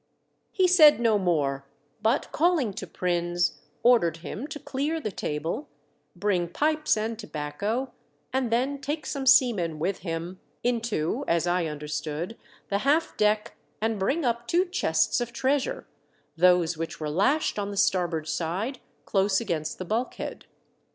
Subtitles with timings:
[0.51, 1.67] He said no more,
[2.01, 5.69] but calling to Prins, ordered him to clear the table,
[6.15, 7.91] bring pipes and tobacco,
[8.33, 11.01] and then take some seamen with VANDEKDECKEN EXHIBITS SOME TREASURE.
[11.03, 12.37] l8l him into— as I understood—
[12.71, 15.85] the half deck and bring up two chests of treasure,
[16.35, 20.47] those which were lashed on the starboard side, close against the bulkhead.